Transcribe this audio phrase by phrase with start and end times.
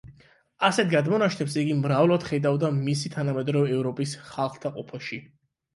[0.69, 5.25] ასეთ გადმონაშთებს იგი მრავლად ხედავდა მისი თანამედროვე ევროპის ხალხთა ყოფაში.